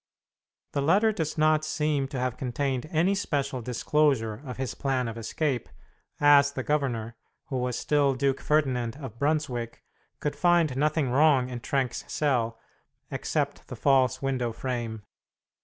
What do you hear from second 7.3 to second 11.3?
who was still Duke Ferdinand of Brunswick, could find nothing